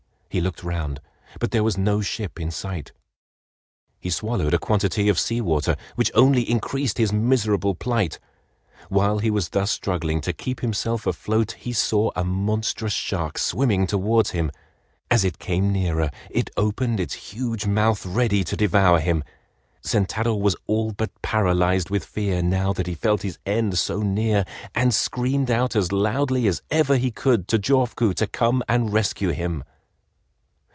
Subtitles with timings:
[0.33, 1.01] He looked round,
[1.41, 2.93] but there was no ship in sight.
[3.99, 8.17] He swallowed a quantity of sea water, which only increased his miserable plight.
[8.87, 13.85] While he was thus struggling to keep himself afloat, he saw a monstrous shark swimming
[13.87, 14.51] towards him.
[15.09, 19.25] As it came nearer it opened its huge mouth ready to devour him.
[19.83, 24.45] Sentaro was all but paralyzed with fear now that he felt his end so near,
[24.73, 29.31] and screamed out as loudly as ever he could to Jofuku to come and rescue
[29.31, 29.65] him.